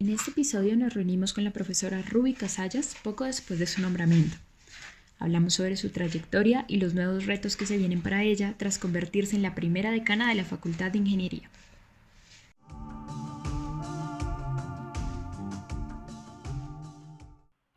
[0.00, 4.34] En este episodio nos reunimos con la profesora Ruby Casallas poco después de su nombramiento.
[5.18, 9.36] Hablamos sobre su trayectoria y los nuevos retos que se vienen para ella tras convertirse
[9.36, 11.50] en la primera decana de la Facultad de Ingeniería.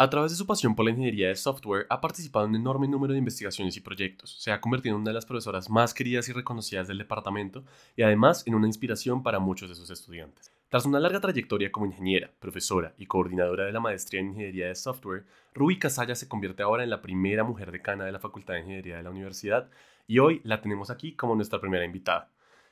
[0.03, 2.89] A través de su pasión por la ingeniería de software, ha participado en un enorme
[2.89, 4.35] número de investigaciones y proyectos.
[4.37, 7.63] Se ha convertido en una de las profesoras más queridas y reconocidas del departamento
[7.95, 10.51] y además en una inspiración para muchos de sus estudiantes.
[10.67, 14.75] Tras una larga trayectoria como ingeniera, profesora y coordinadora de la maestría en ingeniería de
[14.75, 15.23] software,
[15.53, 18.97] Ruby Casalla se convierte ahora en la primera mujer decana de la Facultad de Ingeniería
[18.97, 19.69] de la universidad
[20.05, 22.29] y hoy la tenemos aquí como nuestra primera invitada.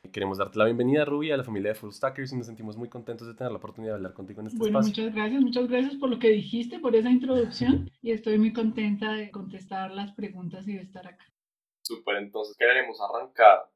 [0.09, 2.89] Queremos darte la bienvenida, Ruby, a la familia de Full Stackers y nos sentimos muy
[2.89, 5.03] contentos de tener la oportunidad de hablar contigo en este bueno, espacio.
[5.03, 9.13] Muchas gracias, muchas gracias por lo que dijiste, por esa introducción y estoy muy contenta
[9.13, 11.23] de contestar las preguntas y de estar acá.
[11.83, 13.69] Súper, entonces queremos arrancar.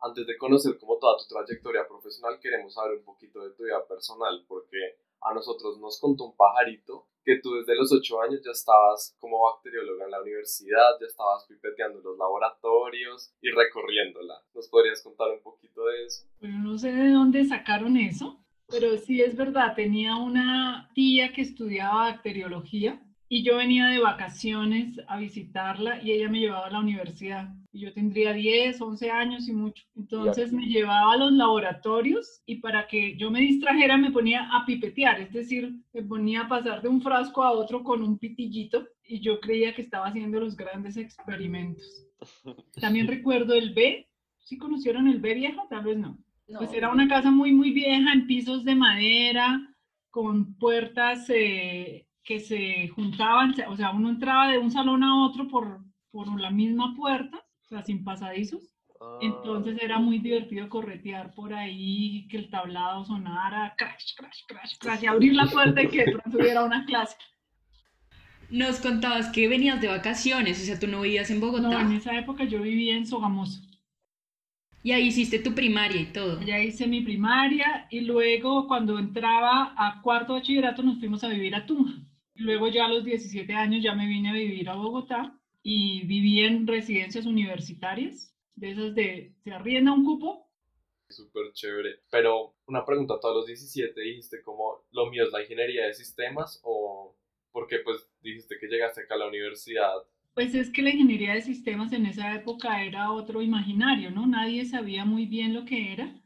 [0.00, 3.84] Antes de conocer como toda tu trayectoria profesional, queremos saber un poquito de tu vida
[3.86, 8.52] personal, porque a nosotros nos contó un pajarito que tú desde los ocho años ya
[8.52, 14.32] estabas como bacterióloga en la universidad, ya estabas pipeteando los laboratorios y recorriéndola.
[14.54, 16.26] ¿Nos podrías contar un poquito de eso?
[16.40, 21.42] Bueno, no sé de dónde sacaron eso, pero sí es verdad, tenía una tía que
[21.42, 26.78] estudiaba bacteriología y yo venía de vacaciones a visitarla y ella me llevaba a la
[26.78, 27.48] universidad.
[27.70, 29.84] Y yo tendría 10, 11 años y mucho.
[29.94, 34.64] Entonces me llevaba a los laboratorios y para que yo me distrajera me ponía a
[34.64, 38.86] pipetear, es decir, me ponía a pasar de un frasco a otro con un pitillito
[39.04, 42.06] y yo creía que estaba haciendo los grandes experimentos.
[42.80, 44.08] También recuerdo el B.
[44.38, 45.66] ¿Sí conocieron el B viejo?
[45.68, 46.18] Tal vez no.
[46.48, 46.58] no.
[46.58, 49.74] Pues era una casa muy, muy vieja en pisos de madera,
[50.10, 51.28] con puertas...
[51.28, 56.38] Eh, que se juntaban, o sea, uno entraba de un salón a otro por, por
[56.38, 58.62] la misma puerta, o sea, sin pasadizos.
[59.20, 65.02] Entonces era muy divertido corretear por ahí, que el tablado sonara, crash, crash, crash, crash,
[65.04, 67.16] y abrir la puerta y que de pronto hubiera una clase.
[68.50, 71.68] Nos contabas que venías de vacaciones, o sea, tú no vivías en Bogotá.
[71.68, 73.62] No, en esa época yo vivía en Sogamoso.
[74.82, 76.40] Y ahí hiciste tu primaria y todo.
[76.42, 81.54] Ya hice mi primaria y luego cuando entraba a cuarto bachillerato nos fuimos a vivir
[81.54, 82.00] a Tunja.
[82.34, 85.37] Luego ya a los 17 años ya me vine a vivir a Bogotá
[85.70, 90.48] y viví en residencias universitarias, de esas de se arrienda un cupo.
[91.10, 92.00] Súper chévere.
[92.10, 95.92] Pero una pregunta, ¿a todos los 17 dijiste como lo mío es la ingeniería de
[95.92, 97.14] sistemas o
[97.52, 99.92] porque pues dijiste que llegaste acá a la universidad?
[100.32, 104.26] Pues es que la ingeniería de sistemas en esa época era otro imaginario, ¿no?
[104.26, 106.18] Nadie sabía muy bien lo que era.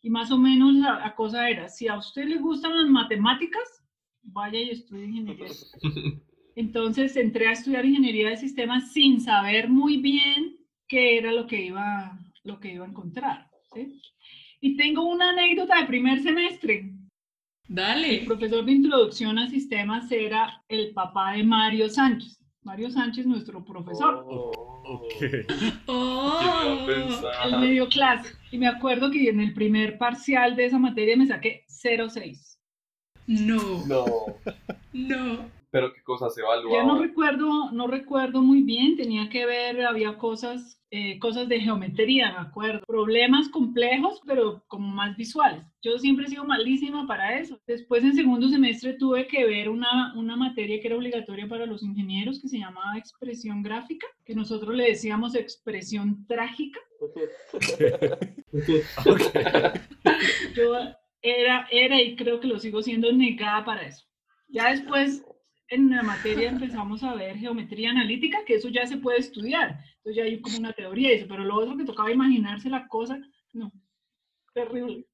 [0.00, 3.84] Y más o menos la, la cosa era, si a usted le gustan las matemáticas,
[4.22, 5.48] vaya y estudie ingeniería.
[6.56, 10.56] Entonces entré a estudiar ingeniería de sistemas sin saber muy bien
[10.88, 13.48] qué era lo que iba, lo que iba a encontrar.
[13.74, 14.00] ¿sí?
[14.60, 16.92] Y tengo una anécdota de primer semestre.
[17.68, 18.20] Dale.
[18.20, 22.40] El profesor de introducción a sistemas era el papá de Mario Sánchez.
[22.62, 24.24] Mario Sánchez, nuestro profesor.
[24.26, 25.14] Oh, Ok.
[25.86, 26.86] Oh.
[27.44, 28.34] Él me dio clase.
[28.50, 32.56] Y me acuerdo que en el primer parcial de esa materia me saqué 0,6.
[33.26, 33.84] No.
[33.86, 34.04] No,
[34.92, 35.55] No.
[35.76, 36.86] Pero qué cosas se evaluaban.
[36.86, 42.32] no recuerdo, no recuerdo muy bien, tenía que ver, había cosas, eh, cosas de geometría,
[42.32, 45.66] me acuerdo, problemas complejos, pero como más visuales.
[45.82, 47.60] Yo siempre he sido malísima para eso.
[47.66, 51.82] Después en segundo semestre tuve que ver una, una materia que era obligatoria para los
[51.82, 56.80] ingenieros que se llamaba expresión gráfica, que nosotros le decíamos expresión trágica.
[60.54, 60.72] Yo
[61.20, 64.06] era, era y creo que lo sigo siendo negada para eso.
[64.48, 65.22] Ya después
[65.68, 69.80] en la materia empezamos a ver geometría analítica, que eso ya se puede estudiar.
[69.96, 72.86] Entonces ya hay como una teoría de eso, pero lo otro que tocaba imaginarse la
[72.88, 73.18] cosa,
[73.52, 73.72] no,
[74.52, 75.06] terrible.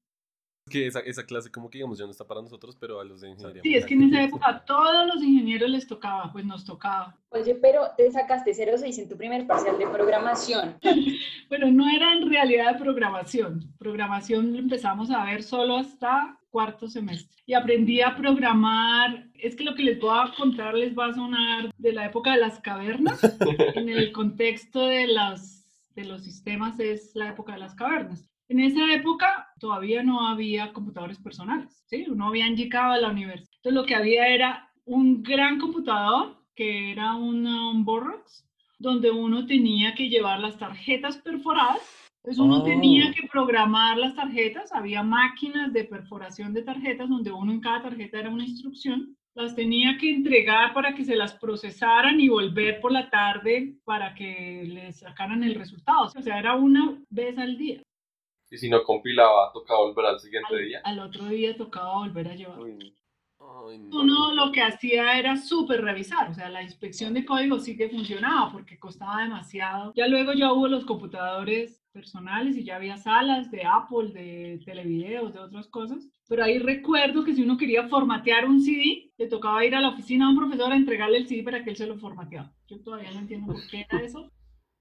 [0.69, 3.21] que esa, esa clase como que digamos ya no está para nosotros, pero a los
[3.21, 3.63] de ingeniería.
[3.63, 7.17] Sí, es que en esa época a todos los ingenieros les tocaba, pues nos tocaba.
[7.29, 10.77] Oye, pero te sacaste 06 en tu primer parcial de programación.
[11.49, 13.73] Pero no era en realidad de programación.
[13.77, 17.35] Programación lo empezamos a ver solo hasta cuarto semestre.
[17.47, 21.13] Y aprendí a programar, es que lo que les voy a contar les va a
[21.13, 23.19] sonar de la época de las cavernas.
[23.75, 25.65] En el contexto de los,
[25.95, 28.29] de los sistemas es la época de las cavernas.
[28.49, 32.05] En esa época todavía no había computadores personales, ¿sí?
[32.07, 33.49] No habían llegado a la universidad.
[33.55, 38.47] Entonces lo que había era un gran computador que era un, un Borrox,
[38.77, 41.81] donde uno tenía que llevar las tarjetas perforadas.
[42.23, 42.63] Entonces uno Oh.
[42.63, 47.81] tenía que programar las tarjetas, había máquinas de perforación de tarjetas donde uno en cada
[47.83, 49.17] tarjeta era una instrucción.
[49.35, 54.13] Las tenía que entregar para que se las procesaran y volver por la tarde para
[54.13, 56.03] que les sacaran el resultado.
[56.03, 57.81] O sea, era una vez al día.
[58.51, 60.81] Y si no compilaba, tocaba volver al siguiente Al, día.
[60.83, 62.59] al otro día tocaba volver a llevar.
[62.59, 62.95] Uy,
[63.71, 67.89] Uno lo que hacía era súper revisar, o sea, la inspección de código sí que
[67.89, 69.93] funcionaba porque costaba demasiado.
[69.95, 75.33] Ya luego ya hubo los computadores personales y ya había salas de Apple, de televideos,
[75.33, 76.07] de otras cosas.
[76.27, 79.89] Pero ahí recuerdo que si uno quería formatear un CD, le tocaba ir a la
[79.89, 82.51] oficina a un profesor a entregarle el CD para que él se lo formateara.
[82.67, 84.31] Yo todavía no entiendo por qué era eso,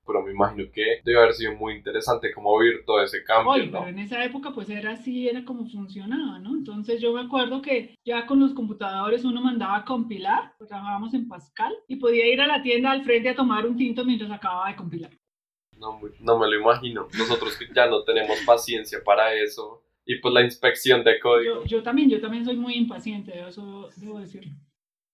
[0.07, 3.53] pero me imagino que debe haber sido muy interesante como vivir todo ese cambio.
[3.53, 6.57] Oye, pero en esa época pues era así, era como funcionaba, ¿no?
[6.57, 11.15] Entonces yo me acuerdo que ya con los computadores uno mandaba a compilar, pues, trabajábamos
[11.15, 14.31] en Pascal y podía ir a la tienda al frente a tomar un tinto mientras
[14.31, 15.11] acababa de compilar.
[15.79, 17.09] No, no me lo imagino.
[17.19, 19.83] Nosotros ya no tenemos paciencia para eso.
[20.05, 21.63] Y pues la inspección de código.
[21.63, 24.53] Yo, yo también, yo también soy muy impaciente, eso debo decirlo.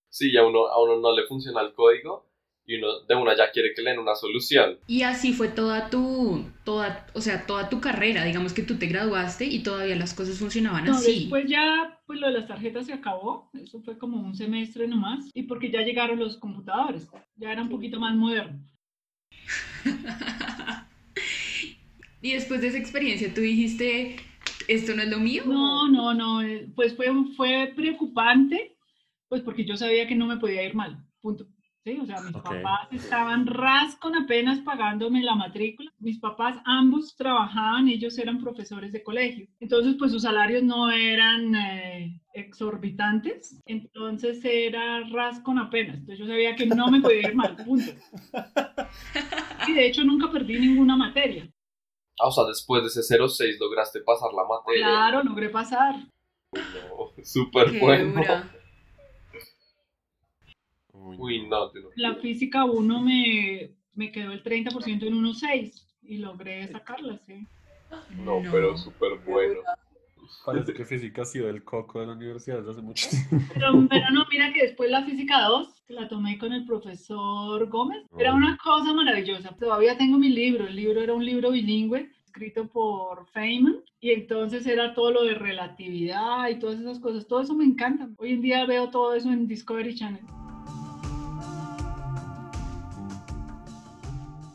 [0.09, 2.28] Sí, a uno, a uno no le funciona el código
[2.69, 4.77] y uno de una ya quiere que le den una solución.
[4.85, 8.85] Y así fue toda tu, toda, o sea, toda tu carrera, digamos que tú te
[8.85, 11.21] graduaste y todavía las cosas funcionaban no, así.
[11.21, 15.31] Después ya, pues lo de las tarjetas se acabó, eso fue como un semestre nomás,
[15.33, 18.59] y porque ya llegaron los computadores, ya era un poquito más moderno.
[22.21, 24.17] y después de esa experiencia, tú dijiste,
[24.67, 25.41] ¿esto no es lo mío?
[25.47, 28.77] No, no, no, eh, pues fue, fue preocupante,
[29.27, 31.47] pues porque yo sabía que no me podía ir mal, punto.
[31.83, 31.99] ¿Sí?
[32.01, 35.91] O sea, mis papás estaban rascon apenas pagándome la matrícula.
[35.99, 39.47] Mis papás ambos trabajaban, ellos eran profesores de colegio.
[39.59, 43.59] Entonces, pues sus salarios no eran eh, exorbitantes.
[43.65, 45.97] Entonces era rascon apenas.
[45.97, 47.91] Entonces yo sabía que no me podía ir mal, punto.
[49.67, 51.49] Y de hecho nunca perdí ninguna materia.
[52.19, 54.85] Ah, o sea, después de ese 06 lograste pasar la materia.
[54.85, 55.95] Claro, logré pasar.
[56.53, 58.21] No, súper bueno.
[61.19, 67.19] Uy, no, La física 1 me, me quedó el 30% en 1.6 y logré sacarla,
[67.25, 67.45] sí.
[68.23, 69.59] No, pero súper bueno.
[70.45, 73.45] Parece que física ha sido el coco de la universidad desde hace mucho tiempo.
[73.53, 77.67] Pero, pero, no, mira que después la física 2, que la tomé con el profesor
[77.67, 79.53] Gómez, era una cosa maravillosa.
[79.59, 84.65] Todavía tengo mi libro, el libro era un libro bilingüe escrito por Feynman y entonces
[84.67, 87.27] era todo lo de relatividad y todas esas cosas.
[87.27, 88.07] Todo eso me encanta.
[88.17, 90.23] Hoy en día veo todo eso en Discovery Channel.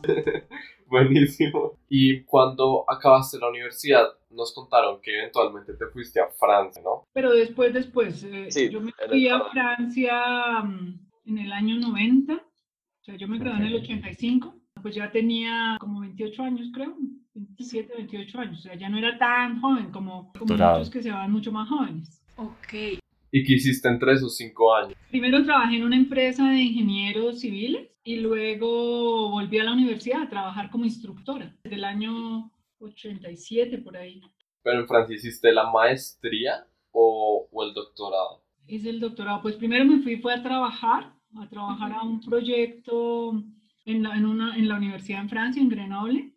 [0.87, 1.79] Buenísimo.
[1.89, 7.07] Y cuando acabaste la universidad, nos contaron que eventualmente te fuiste a Francia, ¿no?
[7.13, 13.05] Pero después, después, eh, yo me fui a Francia mm, en el año 90, o
[13.05, 16.95] sea, yo me gradué en el 85, pues ya tenía como 28 años, creo,
[17.35, 21.11] 27, 28 años, o sea, ya no era tan joven como, como muchos que se
[21.11, 22.23] van mucho más jóvenes.
[22.37, 23.01] Ok.
[23.37, 24.97] ¿Y qué hiciste entre esos cinco años?
[25.11, 30.29] Primero trabajé en una empresa de ingenieros civiles y luego volví a la universidad a
[30.29, 34.23] trabajar como instructora desde el año 87 por ahí.
[34.63, 38.45] ¿Pero en Francia hiciste la maestría o, o el doctorado?
[38.69, 39.43] Hice el doctorado.
[39.43, 43.43] Pues primero me fui fue a trabajar, a trabajar a un proyecto
[43.85, 46.35] en la, en, una, en la universidad en Francia, en Grenoble.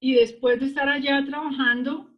[0.00, 2.11] Y después de estar allá trabajando,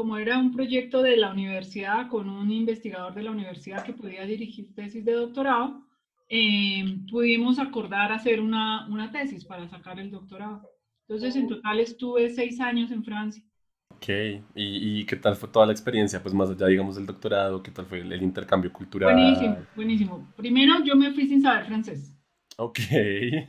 [0.00, 4.24] como era un proyecto de la universidad con un investigador de la universidad que podía
[4.24, 5.86] dirigir tesis de doctorado,
[6.26, 10.62] eh, pudimos acordar hacer una, una, tesis para sacar el doctorado.
[11.06, 13.44] Entonces, en total estuve seis años en Francia.
[13.90, 14.08] Ok,
[14.54, 16.22] ¿Y, ¿Y, qué tal fue toda la experiencia?
[16.22, 19.12] Pues más allá, digamos, del doctorado, ¿qué tal fue el, intercambio cultural?
[19.12, 20.32] Buenísimo, buenísimo.
[20.34, 22.16] Primero, yo me fui sin saber francés.
[22.56, 22.78] Ok.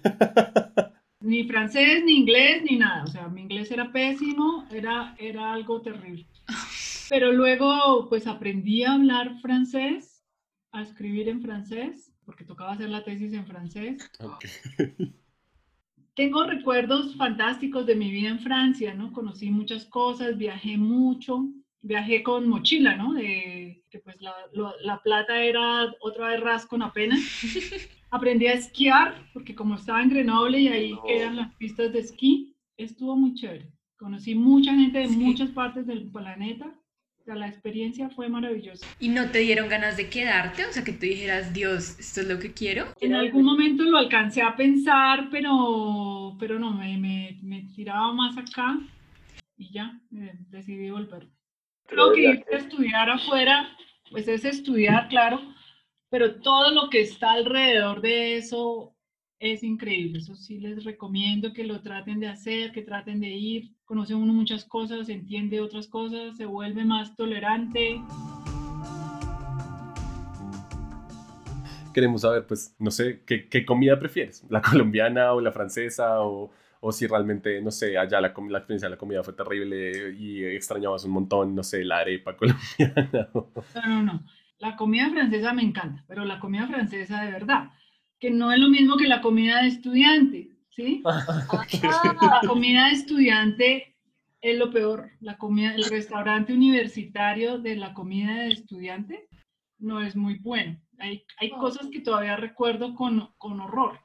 [1.21, 3.05] ni francés, ni inglés, ni nada.
[3.05, 6.27] O sea, mi inglés era pésimo, era, era algo terrible.
[7.09, 10.23] Pero luego, pues aprendí a hablar francés,
[10.71, 14.09] a escribir en francés, porque tocaba hacer la tesis en francés.
[16.15, 19.11] Tengo recuerdos fantásticos de mi vida en Francia, ¿no?
[19.13, 21.47] Conocí muchas cosas, viajé mucho,
[21.81, 23.13] viajé con mochila, ¿no?
[23.13, 24.33] De que pues la,
[24.81, 27.19] la plata era otra vez rascon apenas.
[28.11, 32.55] Aprendí a esquiar, porque como estaba en Grenoble y ahí quedan las pistas de esquí,
[32.77, 33.71] estuvo muy chévere.
[34.01, 36.65] Conocí mucha gente de muchas partes del planeta.
[37.19, 38.83] O sea, la experiencia fue maravillosa.
[38.99, 40.65] ¿Y no te dieron ganas de quedarte?
[40.65, 42.87] O sea, que tú dijeras, Dios, esto es lo que quiero.
[42.99, 48.35] En algún momento lo alcancé a pensar, pero, pero no, me, me, me tiraba más
[48.39, 48.79] acá
[49.55, 51.27] y ya, decidí volver.
[51.85, 53.69] Creo que irte a estudiar afuera,
[54.09, 55.41] pues es estudiar, claro,
[56.09, 58.95] pero todo lo que está alrededor de eso
[59.41, 60.19] es increíble.
[60.19, 63.71] Eso sí les recomiendo que lo traten de hacer, que traten de ir.
[63.85, 67.99] Conoce uno muchas cosas, entiende otras cosas, se vuelve más tolerante.
[71.91, 74.45] Queremos saber, pues, no sé, ¿qué, qué comida prefieres?
[74.49, 76.21] ¿La colombiana o la francesa?
[76.21, 80.15] O, o si realmente, no sé, allá la, la, experiencia de la comida fue terrible
[80.17, 83.29] y extrañabas un montón, no sé, la arepa colombiana.
[83.33, 84.23] No, no, no.
[84.59, 87.71] La comida francesa me encanta, pero la comida francesa de verdad,
[88.21, 91.03] que no es lo mismo que la comida de estudiante, ¿sí?
[92.21, 93.95] La comida de estudiante
[94.41, 95.09] es lo peor.
[95.19, 99.27] La comida, el restaurante universitario de la comida de estudiante
[99.79, 100.79] no es muy bueno.
[100.99, 103.99] Hay, hay cosas que todavía recuerdo con, con horror.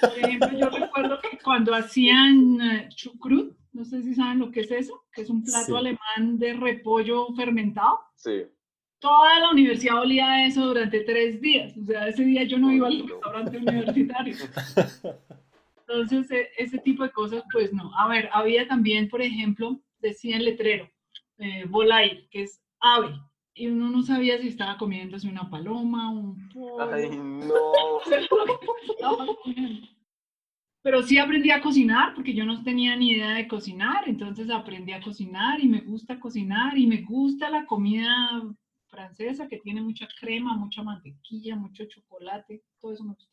[0.00, 4.60] Por ejemplo, yo recuerdo que cuando hacían eh, chucrut, no sé si saben lo que
[4.60, 5.76] es eso, que es un plato Sí.
[5.76, 7.98] alemán de repollo fermentado.
[8.14, 8.44] Sí.
[9.04, 11.76] Toda la universidad olía a eso durante tres días.
[11.76, 14.34] O sea, ese día yo no iba al restaurante universitario.
[15.86, 17.94] Entonces, e- ese tipo de cosas, pues no.
[17.98, 20.88] A ver, había también, por ejemplo, decía el letrero,
[21.36, 23.14] eh, volair, que es ave.
[23.52, 26.90] Y uno no sabía si estaba comiéndose una paloma, un pollo.
[26.90, 28.00] Ay, no.
[30.82, 34.92] Pero sí aprendí a cocinar porque yo no tenía ni idea de cocinar, entonces aprendí
[34.92, 38.42] a cocinar y me gusta cocinar y me gusta la comida
[38.94, 43.32] francesa que tiene mucha crema, mucha mantequilla, mucho chocolate, todo eso me gusta.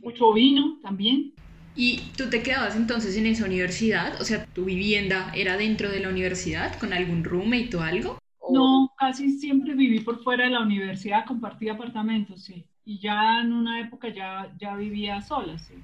[0.00, 1.32] Mucho vino también.
[1.76, 4.20] ¿Y tú te quedabas entonces en esa universidad?
[4.20, 8.18] O sea, ¿tu vivienda era dentro de la universidad con algún roommate o algo?
[8.50, 12.64] No, casi siempre viví por fuera de la universidad, compartí apartamentos, sí.
[12.84, 15.74] Y ya en una época ya, ya vivía sola, sí.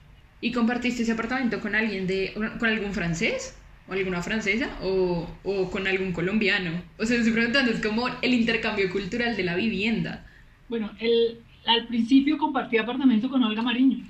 [0.43, 3.60] ¿Y compartiste ese apartamento con alguien de, con algún francés?
[3.91, 4.71] ¿O alguna francesa?
[4.83, 6.71] ¿O, o con algún colombiano?
[6.97, 10.25] O sea, estoy preguntando, es como el intercambio cultural de la vivienda.
[10.69, 14.07] Bueno, el, al principio compartí apartamento con Olga Mariño.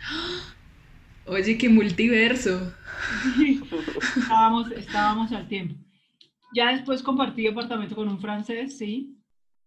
[1.26, 2.72] Oye, qué multiverso.
[3.36, 3.60] Sí,
[4.16, 5.74] estábamos, estábamos al tiempo.
[6.54, 9.13] Ya después compartí apartamento con un francés, sí.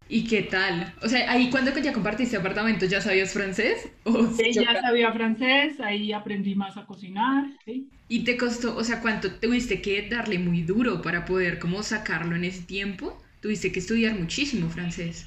[0.10, 0.94] ¿Y qué tal?
[1.02, 3.90] O sea, ahí cuando ya compartiste apartamento, ¿ya sabías francés?
[4.06, 7.90] ¿O Sí, ya sabía francés, ahí aprendí más a cocinar, sí.
[8.10, 12.36] ¿Y te costó, o sea, cuánto tuviste que darle muy duro para poder como sacarlo
[12.36, 13.18] en ese tiempo?
[13.42, 15.26] Tuviste que estudiar muchísimo francés.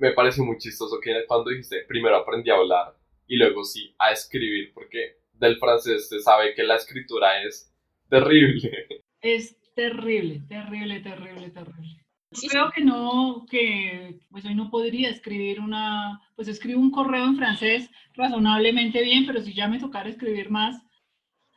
[0.00, 4.10] Me parece muy chistoso que cuando dijiste primero aprendí a hablar y luego sí a
[4.12, 7.72] escribir, porque del francés se sabe que la escritura es
[8.08, 9.04] terrible.
[9.22, 12.03] Es terrible, terrible, terrible, terrible.
[12.48, 17.36] Creo que no, que pues hoy no podría escribir una, pues escribo un correo en
[17.36, 20.82] francés razonablemente bien, pero si ya me tocara escribir más,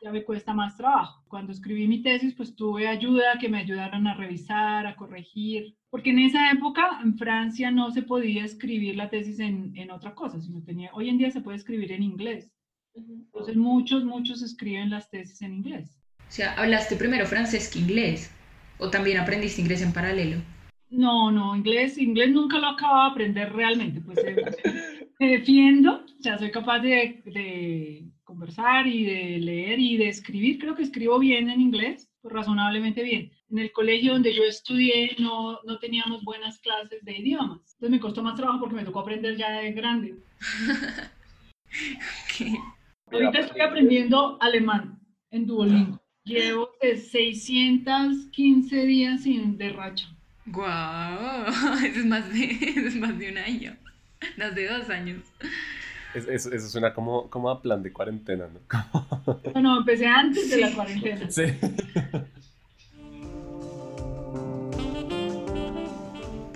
[0.00, 1.24] ya me cuesta más trabajo.
[1.28, 6.10] Cuando escribí mi tesis, pues tuve ayuda, que me ayudaran a revisar, a corregir, porque
[6.10, 10.40] en esa época en Francia no se podía escribir la tesis en, en otra cosa,
[10.40, 12.52] sino tenía, hoy en día se puede escribir en inglés.
[12.94, 16.00] Entonces muchos, muchos escriben las tesis en inglés.
[16.28, 18.30] O sea, ¿hablaste primero francés que inglés?
[18.78, 20.40] ¿O también aprendiste inglés en paralelo?
[20.90, 24.42] No, no, inglés, inglés nunca lo acabo de aprender realmente, pues eh,
[25.18, 30.58] me defiendo, o sea, soy capaz de, de conversar y de leer y de escribir,
[30.58, 33.30] creo que escribo bien en inglés, pues razonablemente bien.
[33.50, 38.00] En el colegio donde yo estudié no, no teníamos buenas clases de idiomas, entonces me
[38.00, 40.14] costó más trabajo porque me tocó aprender ya de grande.
[43.10, 44.38] Ahorita estoy aprendiendo.
[44.40, 44.98] alemán
[45.30, 49.70] en Duolingo, llevo de 615 días sin de
[50.50, 51.46] ¡Guau!
[51.84, 53.76] Eso es más de, eso es más de un año.
[54.36, 55.22] Más de dos años.
[56.14, 58.60] Es- Eso, eso suena como, como a plan de cuarentena, ¿no?
[59.52, 61.30] Bueno, empecé antes de la cuarentena.
[61.30, 61.42] Sí.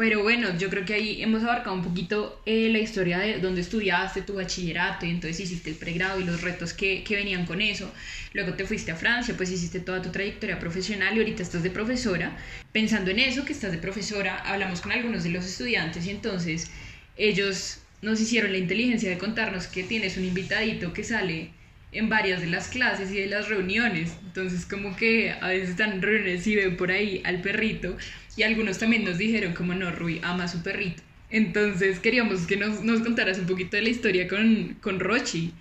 [0.02, 3.60] Pero bueno, yo creo que ahí hemos abarcado un poquito eh, la historia de dónde
[3.60, 7.62] estudiaste tu bachillerato y entonces hiciste el pregrado y los retos que, que venían con
[7.62, 7.88] eso.
[8.32, 11.70] Luego te fuiste a Francia, pues hiciste toda tu trayectoria profesional y ahorita estás de
[11.70, 12.36] profesora.
[12.72, 16.68] Pensando en eso, que estás de profesora, hablamos con algunos de los estudiantes y entonces
[17.16, 21.52] ellos nos hicieron la inteligencia de contarnos que tienes un invitadito que sale
[21.92, 24.18] en varias de las clases y de las reuniones.
[24.24, 27.96] Entonces como que a veces están en reuniones y ven por ahí al perrito
[28.36, 31.02] y algunos también nos dijeron como no, Rui ama a su perrito.
[31.30, 35.52] Entonces queríamos que nos, nos contaras un poquito de la historia con, con Rochi.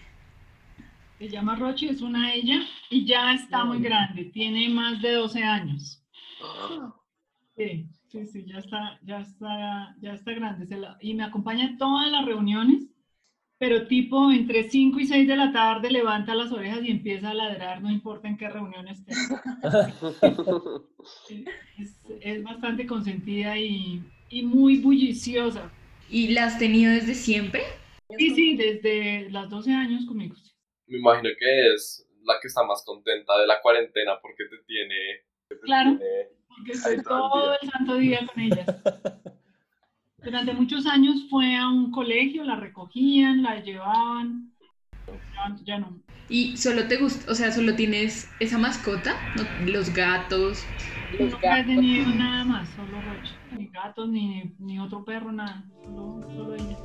[1.19, 5.41] Se llama Rochi, es una ella y ya está muy grande, tiene más de 12
[5.43, 6.03] años.
[7.57, 10.65] Sí, sí, sí, ya está, ya está, ya está grande.
[10.67, 12.89] se la- y me acompaña en todas las reuniones,
[13.61, 17.35] pero tipo entre 5 y 6 de la tarde levanta las orejas y empieza a
[17.35, 19.13] ladrar, no importa en qué reunión esté.
[21.77, 25.71] Es, es bastante consentida y, y muy bulliciosa.
[26.09, 27.61] ¿Y la has tenido desde siempre?
[28.17, 30.35] Sí, sí, desde los 12 años conmigo.
[30.35, 30.51] sí.
[30.87, 34.95] Me imagino que es la que está más contenta de la cuarentena porque te tiene...
[35.49, 35.97] te Claro.
[35.97, 38.65] tiene- Porque estoy todo el el santo día con ellas.
[40.23, 44.51] Durante muchos años fue a un colegio, la recogían, la llevaban.
[45.07, 45.99] ya, ya no.
[46.29, 49.15] ¿Y solo te gusta, o sea, solo tienes esa mascota?
[49.35, 49.43] ¿No?
[49.71, 50.63] Los gatos.
[51.19, 51.65] Los no he gatos.
[51.65, 53.33] tenido nada más, solo Roche.
[53.57, 55.63] Ni gatos, ni, ni otro perro, nada.
[55.83, 56.77] Solo, solo ella.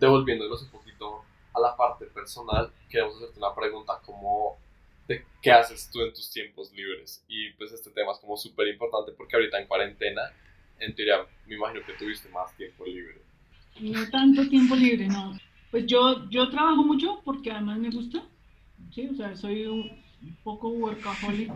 [0.00, 1.22] Devolviéndonos un poquito
[1.54, 4.58] a la parte personal, queremos hacerte una pregunta como
[5.08, 7.24] de qué haces tú en tus tiempos libres.
[7.28, 10.22] Y pues este tema es como súper importante porque ahorita en cuarentena,
[10.78, 13.22] en teoría, me imagino que tuviste más tiempo libre.
[13.80, 15.38] No tanto tiempo libre, no.
[15.70, 18.22] Pues yo, yo trabajo mucho porque además me gusta.
[18.92, 19.90] Sí, o sea, soy un,
[20.42, 21.52] poco workaholic.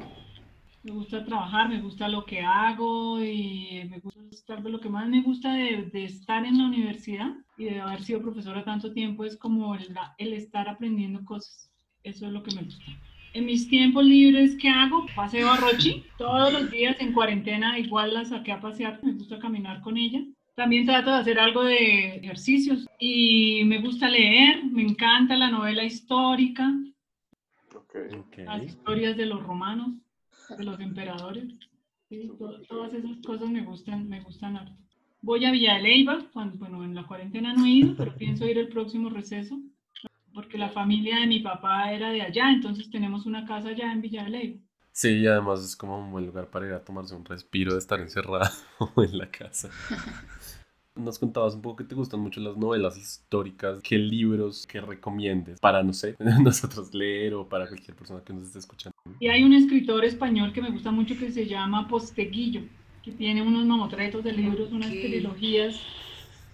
[0.82, 4.88] Me gusta trabajar, me gusta lo que hago y me gusta estar de lo que
[4.88, 8.92] más me gusta de, de estar en la universidad y de haber sido profesora tanto
[8.92, 11.70] tiempo es como el, el estar aprendiendo cosas.
[12.02, 12.84] Eso es lo que me gusta.
[13.32, 15.06] En mis tiempos libres, ¿qué hago?
[15.14, 16.04] Paseo a Rochi.
[16.18, 18.98] Todos los días en cuarentena igual la saqué a pasear.
[19.02, 20.20] Me gusta caminar con ella.
[20.56, 25.84] También trato de hacer algo de ejercicios y me gusta leer, me encanta la novela
[25.84, 26.70] histórica,
[28.44, 29.90] las historias de los romanos,
[30.58, 31.44] de los emperadores.
[32.08, 34.76] Sí, to- todas esas cosas me gustan, me gustan harto.
[35.22, 38.46] Voy a Villa de Leyva, cuando, bueno, en la cuarentena no he ido, pero pienso
[38.46, 39.58] ir el próximo receso,
[40.34, 44.00] porque la familia de mi papá era de allá, entonces tenemos una casa allá en
[44.02, 44.60] Villa de Leyva.
[44.92, 47.78] Sí, y además es como un buen lugar para ir a tomarse un respiro de
[47.78, 48.50] estar encerrado
[48.96, 49.70] en la casa.
[50.96, 53.80] Nos contabas un poco que te gustan mucho las novelas históricas.
[53.82, 58.44] ¿Qué libros que recomiendes para, no sé, nosotros leer o para cualquier persona que nos
[58.44, 58.96] esté escuchando?
[59.20, 62.62] Y hay un escritor español que me gusta mucho que se llama Posteguillo,
[63.02, 65.00] que tiene unos mamotretos de libros, unas Ok.
[65.00, 65.80] trilogías.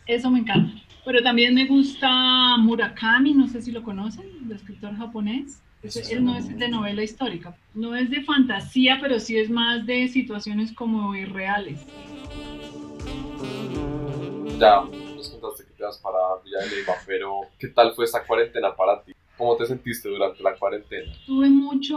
[0.06, 0.72] Eso me encanta.
[1.06, 5.62] Pero también me gusta Murakami, no sé si lo conocen, el escritor japonés.
[6.10, 10.08] Él no es de novela histórica, no es de fantasía, pero sí es más de
[10.08, 11.86] situaciones como irreales.
[14.58, 14.82] Ya
[15.14, 18.74] nos contaste que te vas para Villa de Leyva, pero ¿qué tal fue esta cuarentena
[18.74, 19.12] para ti?
[19.38, 21.12] ¿Cómo te sentiste durante la cuarentena?
[21.24, 21.96] Tuve mucho,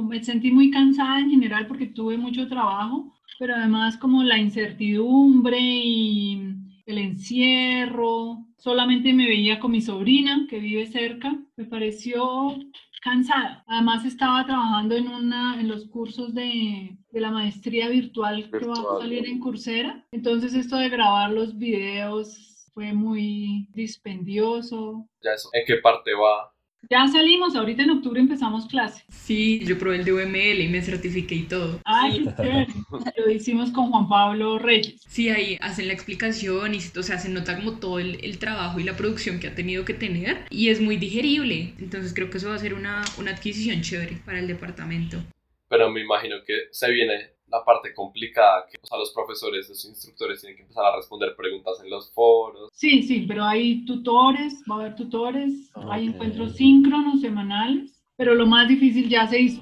[0.00, 5.60] me sentí muy cansada en general porque tuve mucho trabajo, pero además como la incertidumbre
[5.60, 6.49] y
[6.90, 12.56] el encierro, solamente me veía con mi sobrina que vive cerca, me pareció
[13.02, 13.64] cansada.
[13.66, 18.74] Además estaba trabajando en, una, en los cursos de, de la maestría virtual, que va
[18.74, 25.08] a salir en Coursera, entonces esto de grabar los videos fue muy dispendioso.
[25.22, 26.52] Ya eso, ¿en qué parte va?
[26.88, 29.04] Ya salimos, ahorita en octubre empezamos clase.
[29.08, 31.80] Sí, yo probé el de UML y me certifiqué y todo.
[31.84, 32.66] Ay, qué chévere.
[33.16, 35.00] Lo hicimos con Juan Pablo Reyes.
[35.06, 38.80] Sí, ahí hacen la explicación y o sea, se nota como todo el, el trabajo
[38.80, 41.74] y la producción que ha tenido que tener y es muy digerible.
[41.78, 45.18] Entonces creo que eso va a ser una, una adquisición chévere para el departamento.
[45.68, 49.84] Pero me imagino que se viene la parte complicada, que o sea, los profesores, los
[49.84, 52.70] instructores tienen que empezar a responder preguntas en los foros.
[52.72, 58.46] Sí, sí, pero hay tutores, va a haber tutores, hay encuentros síncronos, semanales, pero lo
[58.46, 59.60] más difícil ya se hizo.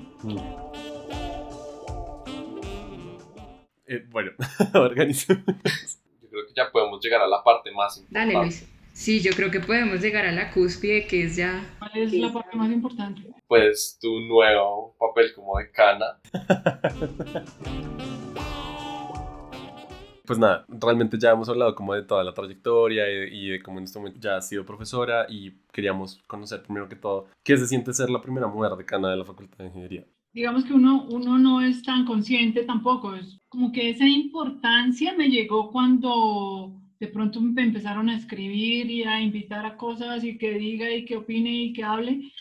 [3.87, 4.33] Eh, bueno,
[4.75, 5.45] organizemos.
[5.47, 8.35] Yo creo que ya podemos llegar a la parte más importante.
[8.35, 8.78] Dale, Luis.
[8.99, 11.65] Sí, yo creo que podemos llegar a la cúspide que es ya...
[11.79, 13.23] ¿Cuál es la parte más importante?
[13.47, 16.19] Pues tu nuevo papel como decana.
[20.27, 23.79] Pues nada, realmente ya hemos hablado como de toda la trayectoria y, y de cómo
[23.79, 27.67] en este momento ya has sido profesora y queríamos conocer primero que todo qué se
[27.67, 30.05] siente ser la primera mujer decana de la Facultad de Ingeniería.
[30.35, 35.31] Digamos que uno, uno no es tan consciente tampoco, es como que esa importancia me
[35.31, 40.53] llegó cuando de pronto me empezaron a escribir y a invitar a cosas y que
[40.59, 42.33] diga y que opine y que hable.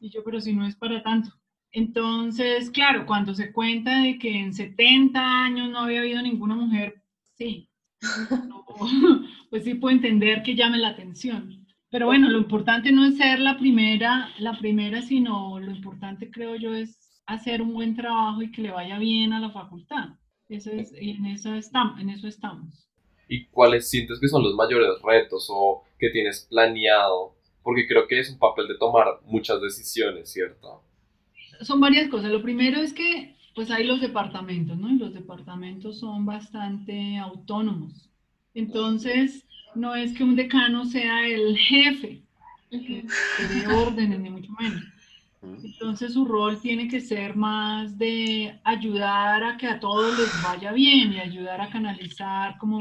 [0.00, 1.30] Y yo, pero si no es para tanto.
[1.72, 7.02] Entonces, claro, cuando se cuenta de que en 70 años no había habido ninguna mujer,
[7.32, 7.68] sí,
[9.50, 11.66] pues sí puedo entender que llame la atención.
[11.90, 16.56] Pero bueno, lo importante no es ser la primera, la primera, sino lo importante creo
[16.56, 20.10] yo es hacer un buen trabajo y que le vaya bien a la facultad.
[20.48, 22.88] Eso es, en eso estamos.
[23.28, 27.34] ¿Y cuáles sientes que son los mayores retos o que tienes planeado?
[27.62, 30.82] Porque creo que es un papel de tomar muchas decisiones, ¿cierto?
[31.62, 32.30] Son varias cosas.
[32.30, 34.90] Lo primero es que pues hay los departamentos, ¿no?
[34.90, 38.10] Y los departamentos son bastante autónomos.
[38.52, 42.22] Entonces, no es que un decano sea el jefe,
[42.70, 44.82] que, que dé órdenes, ni mucho menos.
[45.62, 50.72] Entonces su rol tiene que ser más de ayudar a que a todos les vaya
[50.72, 52.80] bien y ayudar a canalizar como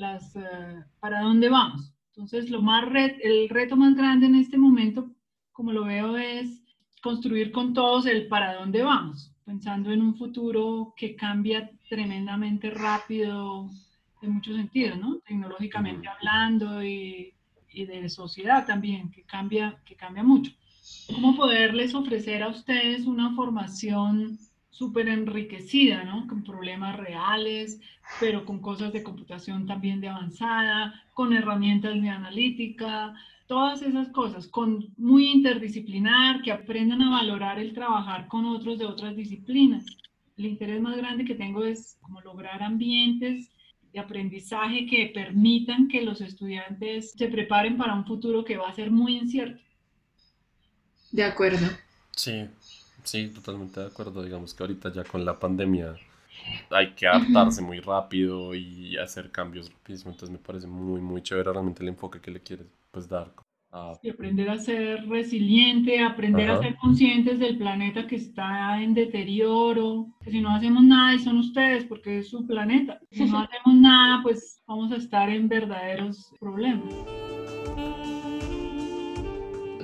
[0.00, 1.92] las, eh, para dónde vamos.
[2.08, 5.10] Entonces lo más ret- el reto más grande en este momento,
[5.52, 6.62] como lo veo, es
[7.02, 13.68] construir con todos el para dónde vamos, pensando en un futuro que cambia tremendamente rápido
[14.22, 15.18] en muchos sentidos, ¿no?
[15.20, 17.34] Tecnológicamente hablando y
[17.72, 20.50] y de sociedad también, que cambia, que cambia mucho.
[21.14, 24.38] ¿Cómo poderles ofrecer a ustedes una formación
[24.70, 26.26] súper enriquecida, ¿no?
[26.26, 27.80] Con problemas reales,
[28.18, 33.14] pero con cosas de computación también de avanzada, con herramientas de analítica,
[33.46, 38.86] todas esas cosas, con muy interdisciplinar, que aprendan a valorar el trabajar con otros de
[38.86, 39.84] otras disciplinas.
[40.38, 43.50] El interés más grande que tengo es como lograr ambientes
[43.92, 48.74] de aprendizaje que permitan que los estudiantes se preparen para un futuro que va a
[48.74, 49.60] ser muy incierto.
[51.10, 51.66] De acuerdo.
[52.16, 52.44] Sí,
[53.02, 54.22] sí, totalmente de acuerdo.
[54.22, 55.96] Digamos que ahorita ya con la pandemia
[56.70, 60.12] hay que adaptarse muy rápido y hacer cambios rapidísimo.
[60.12, 63.32] Entonces me parece muy, muy chévere realmente el enfoque que le quieres pues, dar.
[64.02, 70.08] Y aprender a ser resiliente, aprender a ser conscientes del planeta que está en deterioro,
[70.24, 73.00] que si no hacemos nada y son ustedes porque es su planeta.
[73.12, 76.92] Si no hacemos nada, pues vamos a estar en verdaderos problemas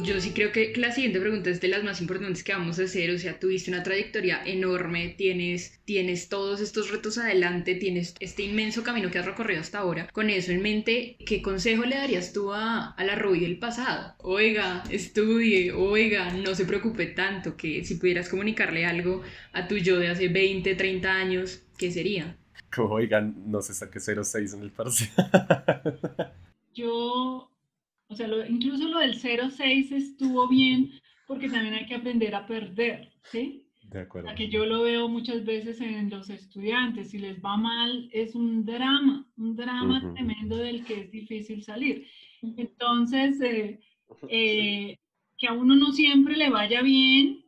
[0.06, 2.84] yo sí creo que la siguiente pregunta es de las más importantes que vamos a
[2.84, 3.10] hacer.
[3.10, 8.84] O sea, tuviste una trayectoria enorme, tienes, tienes todos estos retos adelante, tienes este inmenso
[8.84, 10.08] camino que has recorrido hasta ahora.
[10.12, 14.14] Con eso en mente, ¿qué consejo le darías tú a, a la Ruby del pasado?
[14.18, 19.98] Oiga, estudie, oiga, no se preocupe tanto, que si pudieras comunicarle algo a tu yo
[19.98, 22.36] de hace 20, 30 años, ¿qué sería?
[22.78, 25.10] Oigan, no se saque 06 en el parcial.
[26.74, 27.50] Yo
[28.08, 30.92] o sea, incluso lo del 0-6 estuvo bien
[31.26, 33.62] porque también hay que aprender a perder, ¿sí?
[33.82, 34.34] De acuerdo.
[34.34, 38.64] que yo lo veo muchas veces en los estudiantes, si les va mal es un
[38.64, 42.04] drama, un drama tremendo del que es difícil salir.
[42.42, 43.78] Entonces, eh,
[44.28, 44.98] eh,
[45.38, 47.44] que a uno no siempre le vaya bien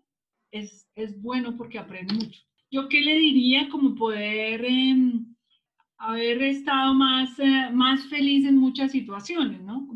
[0.53, 2.41] es, es bueno porque aprende mucho.
[2.71, 4.65] Yo qué le diría como poder...
[4.65, 5.35] Em,
[5.99, 9.87] haber estado más, eh, más feliz en muchas situaciones, ¿no?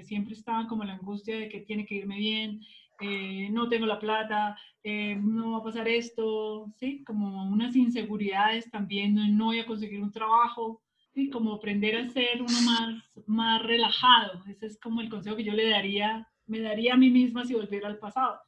[0.00, 2.62] Porque siempre estaba como la angustia de que tiene que irme bien,
[3.00, 7.04] eh, no tengo la plata, eh, no va a pasar esto, ¿sí?
[7.04, 10.80] Como unas inseguridades también, no, voy a conseguir un trabajo,
[11.12, 11.28] ¿sí?
[11.28, 14.42] Como aprender a ser uno más, más relajado.
[14.46, 17.52] Ese es como el consejo que yo le daría, me daría a mí misma si
[17.52, 18.40] volviera al pasado.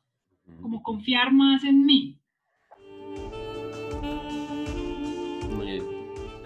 [0.63, 2.19] Como confiar más en mí,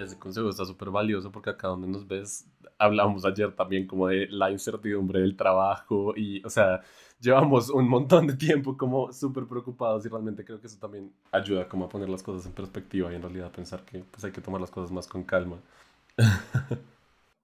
[0.07, 4.27] ese consejo está súper valioso porque acá donde nos ves, hablamos ayer también como de
[4.29, 6.81] la incertidumbre del trabajo y, o sea,
[7.21, 11.69] llevamos un montón de tiempo como súper preocupados y realmente creo que eso también ayuda
[11.69, 14.40] como a poner las cosas en perspectiva y en realidad pensar que pues hay que
[14.40, 15.59] tomar las cosas más con calma.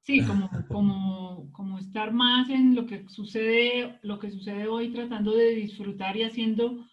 [0.02, 5.30] Sí, como, como, como estar más en lo que sucede, lo que sucede hoy, tratando
[5.32, 6.84] de disfrutar y haciendo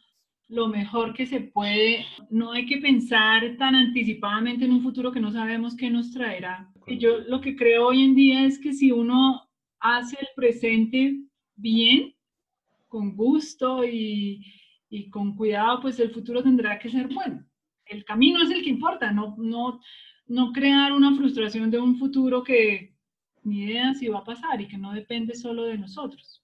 [0.49, 2.05] lo mejor que se puede.
[2.29, 6.69] No hay que pensar tan anticipadamente en un futuro que no sabemos qué nos traerá.
[6.87, 9.47] Yo lo que creo hoy en día es que si uno
[9.79, 11.21] hace el presente
[11.55, 12.15] bien,
[12.87, 14.43] con gusto y,
[14.89, 17.45] y con cuidado, pues el futuro tendrá que ser bueno.
[17.85, 19.79] El camino es el que importa, no, no,
[20.27, 22.95] no crear una frustración de un futuro que
[23.43, 26.43] ni idea si va a pasar y que no depende solo de nosotros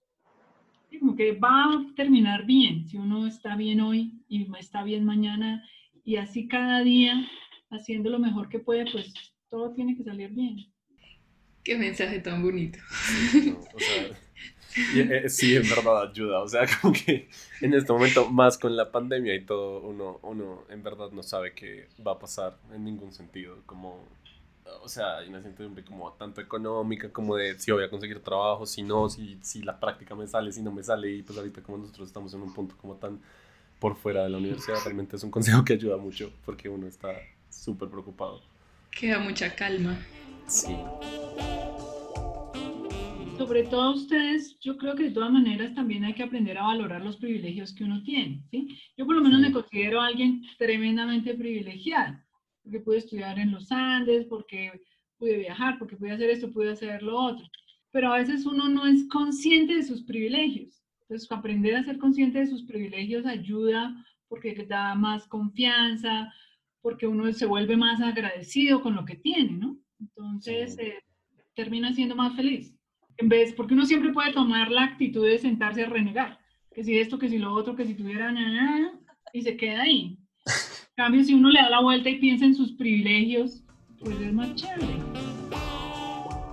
[0.99, 5.63] como que va a terminar bien, si uno está bien hoy y está bien mañana
[6.03, 7.27] y así cada día
[7.71, 9.13] haciendo lo mejor que puede, pues
[9.49, 10.65] todo tiene que salir bien.
[11.63, 12.79] Qué mensaje tan bonito.
[14.77, 16.41] Eh, sí, en verdad ayuda.
[16.41, 17.29] O sea, como que
[17.61, 21.53] en este momento, más con la pandemia y todo, uno, uno en verdad no sabe
[21.53, 23.57] qué va a pasar en ningún sentido.
[23.65, 24.05] Como
[24.81, 28.65] o sea, hay una incertidumbre como tanto económica como de si voy a conseguir trabajo,
[28.65, 31.11] si no, si, si la práctica me sale, si no me sale.
[31.11, 33.19] Y pues ahorita como nosotros estamos en un punto como tan
[33.79, 37.13] por fuera de la universidad, realmente es un consejo que ayuda mucho porque uno está
[37.49, 38.41] súper preocupado.
[38.91, 39.99] Queda mucha calma.
[40.47, 40.75] Sí.
[43.37, 47.01] Sobre todo ustedes, yo creo que de todas maneras también hay que aprender a valorar
[47.01, 48.79] los privilegios que uno tiene, ¿sí?
[48.97, 52.24] Yo por lo menos me considero alguien tremendamente privilegiado
[52.65, 54.81] porque pude estudiar en los Andes, porque
[55.17, 57.45] pude viajar, porque pude hacer esto, pude hacer lo otro.
[57.91, 60.83] Pero a veces uno no es consciente de sus privilegios.
[61.01, 63.95] Entonces, aprender a ser consciente de sus privilegios ayuda
[64.27, 66.33] porque da más confianza,
[66.81, 69.77] porque uno se vuelve más agradecido con lo que tiene, ¿no?
[69.99, 71.03] Entonces, eh,
[71.53, 72.75] termina siendo más feliz.
[73.17, 76.39] En vez, porque uno siempre puede tomar la actitud de sentarse a renegar,
[76.73, 78.33] que si esto, que si lo otro, que si tuviera,
[79.31, 80.17] y se queda ahí
[80.95, 83.61] cambio, si uno le da la vuelta y piensa en sus privilegios,
[83.99, 84.95] pues es más chévere.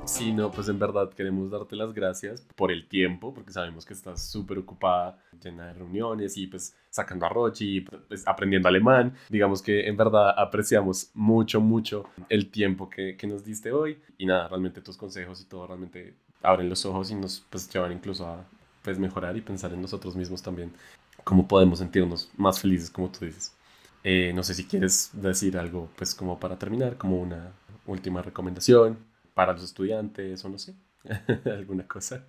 [0.04, 3.94] Sí, no, pues en verdad queremos darte las gracias por el tiempo, porque sabemos que
[3.94, 9.14] estás súper ocupada, llena de reuniones y pues sacando a Rochi, pues, aprendiendo alemán.
[9.28, 14.26] Digamos que en verdad apreciamos mucho, mucho el tiempo que, que nos diste hoy y
[14.26, 18.26] nada, realmente tus consejos y todo realmente abren los ojos y nos pues, llevan incluso
[18.26, 18.44] a
[18.82, 20.72] pues, mejorar y pensar en nosotros mismos también,
[21.22, 23.54] cómo podemos sentirnos más felices, como tú dices.
[24.04, 27.52] Eh, no sé si quieres decir algo, pues como para terminar, como una
[27.86, 28.98] última recomendación
[29.34, 30.74] para los estudiantes o no sé,
[31.46, 32.26] alguna cosa.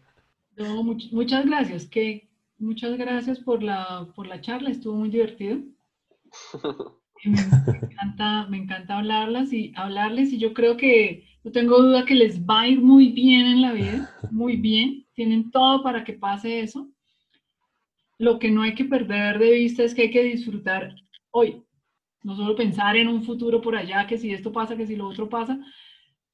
[0.55, 5.59] No, muchas gracias, que muchas gracias por la, por la charla, estuvo muy divertido.
[7.25, 12.15] Me, encanta, me encanta hablarlas y hablarles y yo creo que no tengo duda que
[12.15, 16.11] les va a ir muy bien en la vida, muy bien, tienen todo para que
[16.11, 16.89] pase eso.
[18.17, 20.93] Lo que no hay que perder de vista es que hay que disfrutar
[21.33, 21.63] hoy,
[22.23, 25.07] no solo pensar en un futuro por allá, que si esto pasa, que si lo
[25.07, 25.59] otro pasa,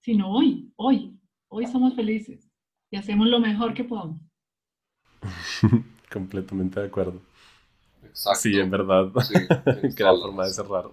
[0.01, 2.47] sino hoy, hoy, hoy somos felices
[2.91, 4.21] y hacemos lo mejor que podamos.
[6.11, 7.21] Completamente de acuerdo.
[8.03, 8.39] Exacto.
[8.39, 9.11] Sí, en verdad.
[9.21, 9.33] Sí,
[9.95, 10.85] Gran forma de cerrar.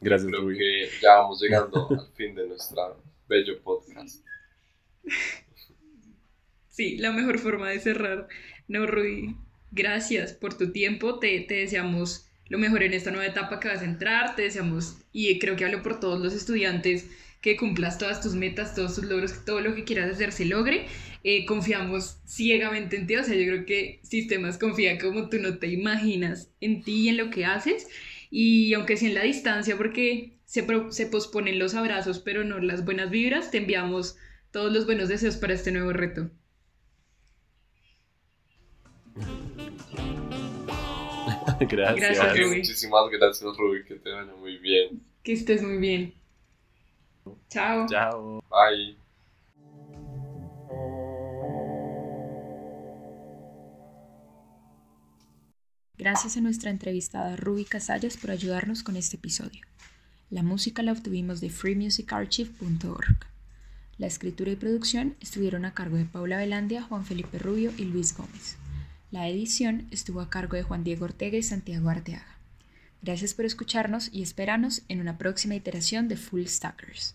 [0.00, 2.94] Gracias, Creo que ya vamos llegando al fin de nuestra
[3.28, 4.24] bello podcast.
[6.68, 8.28] Sí, la mejor forma de cerrar.
[8.68, 9.36] No, Rudy,
[9.70, 11.18] gracias por tu tiempo.
[11.18, 14.36] Te, te deseamos lo mejor en esta nueva etapa que vas a entrar.
[14.36, 17.06] Te deseamos, y creo que hablo por todos los estudiantes,
[17.40, 20.86] que cumplas todas tus metas, todos tus logros, todo lo que quieras hacer se logre.
[21.24, 25.58] Eh, confiamos ciegamente en ti, o sea, yo creo que Sistemas confía como tú no
[25.58, 27.86] te imaginas en ti y en lo que haces.
[28.30, 32.84] Y aunque sea en la distancia, porque se, se posponen los abrazos, pero no las
[32.84, 34.16] buenas vibras, te enviamos
[34.50, 36.30] todos los buenos deseos para este nuevo reto.
[41.68, 42.18] gracias.
[42.18, 43.84] gracias Muchísimas gracias, Ruby.
[43.84, 45.02] Que te vaya muy bien.
[45.22, 46.14] Que estés muy bien.
[47.48, 47.86] Chao.
[47.88, 48.44] Chao.
[48.50, 48.96] Bye.
[55.96, 59.62] Gracias a nuestra entrevistada Ruby Casallas por ayudarnos con este episodio.
[60.28, 63.16] La música la obtuvimos de freemusicarchive.org.
[63.96, 68.16] La escritura y producción estuvieron a cargo de Paula Velandia, Juan Felipe Rubio y Luis
[68.16, 68.56] Gómez.
[69.14, 72.36] La edición estuvo a cargo de Juan Diego Ortega y Santiago Arteaga.
[73.00, 77.14] Gracias por escucharnos y espéranos en una próxima iteración de Full Stackers.